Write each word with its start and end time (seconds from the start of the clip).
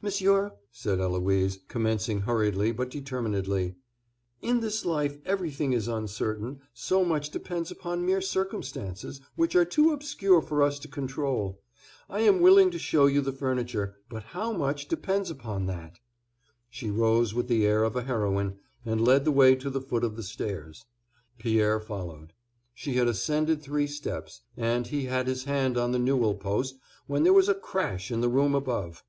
"Monsieur," 0.00 0.52
said 0.70 1.00
Eloise, 1.00 1.58
commencing 1.66 2.20
hurriedly 2.20 2.70
but 2.70 2.88
determinedly, 2.88 3.74
"in 4.40 4.60
this 4.60 4.84
life 4.84 5.18
everything 5.26 5.72
is 5.72 5.88
uncertain; 5.88 6.60
so 6.72 7.04
much 7.04 7.30
depends 7.30 7.72
upon 7.72 8.06
mere 8.06 8.20
circumstances, 8.20 9.20
which 9.34 9.56
are 9.56 9.64
too 9.64 9.90
obscure 9.90 10.40
for 10.40 10.62
us 10.62 10.78
to 10.78 10.86
control. 10.86 11.60
I 12.08 12.20
am 12.20 12.40
willing 12.40 12.70
to 12.70 12.78
show 12.78 13.06
you 13.06 13.20
the 13.20 13.32
furniture, 13.32 13.96
but 14.08 14.22
how 14.22 14.52
much 14.52 14.86
depends 14.86 15.30
upon 15.32 15.66
that!" 15.66 15.98
She 16.70 16.88
rose 16.88 17.34
with 17.34 17.48
the 17.48 17.66
air 17.66 17.82
of 17.82 17.96
a 17.96 18.04
heroine, 18.04 18.60
and 18.84 19.00
led 19.04 19.24
the 19.24 19.32
way 19.32 19.56
to 19.56 19.68
the 19.68 19.80
foot 19.80 20.04
of 20.04 20.14
the 20.14 20.22
stairs. 20.22 20.86
Pierre 21.38 21.80
followed. 21.80 22.34
She 22.72 22.92
had 22.94 23.08
ascended 23.08 23.62
three 23.62 23.88
steps, 23.88 24.42
and 24.56 24.86
he 24.86 25.06
had 25.06 25.26
his 25.26 25.42
hand 25.42 25.76
on 25.76 25.90
the 25.90 25.98
newel 25.98 26.36
post, 26.36 26.76
when 27.08 27.24
there 27.24 27.32
was 27.32 27.48
a 27.48 27.52
crash 27.56 28.12
in 28.12 28.20
the 28.20 28.28
room 28.28 28.54
above. 28.54 29.02